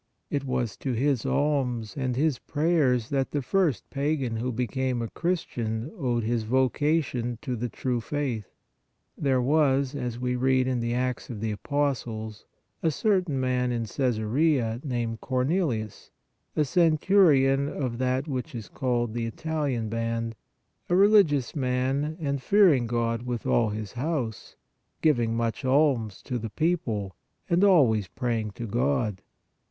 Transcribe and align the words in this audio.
It 0.31 0.45
was 0.45 0.77
to 0.77 0.93
his 0.93 1.27
alms 1.27 1.95
and 1.95 2.15
his 2.15 2.39
prayers 2.39 3.09
that 3.09 3.29
the 3.29 3.43
first 3.43 3.87
pagan 3.91 4.37
who 4.37 4.51
became 4.51 4.99
a 4.99 5.11
Christian 5.11 5.91
owed 5.95 6.23
his 6.23 6.41
vocation 6.41 7.37
to 7.43 7.55
the 7.55 7.69
true 7.69 8.01
faith." 8.01 8.49
There 9.25 9.43
was," 9.43 9.93
we 10.19 10.35
read 10.35 10.65
in 10.67 10.79
the 10.79 10.95
Acts 10.95 11.29
of 11.29 11.39
the 11.39 11.51
Apostles," 11.51 12.45
a 12.81 12.89
certain 12.89 13.39
man 13.39 13.71
in 13.71 13.83
Csesarea, 13.83 14.83
named 14.83 15.21
Cornelius, 15.21 16.09
a 16.55 16.65
cen 16.65 16.97
turion 16.97 17.69
of 17.69 17.99
that 17.99 18.27
which 18.27 18.55
is 18.55 18.69
called 18.69 19.13
the 19.13 19.27
Italian 19.27 19.87
band; 19.87 20.33
a 20.89 20.95
religious 20.95 21.55
man 21.55 22.17
and 22.19 22.41
fearing 22.41 22.87
God 22.87 23.21
with 23.21 23.45
all 23.45 23.69
his 23.69 23.91
house, 23.91 24.55
giving 25.03 25.35
much 25.37 25.63
alms 25.63 26.23
to 26.23 26.39
the 26.39 26.49
people, 26.49 27.15
and 27.47 27.63
always 27.63 28.07
praying 28.07 28.49
to 28.53 28.65
God. 28.65 29.21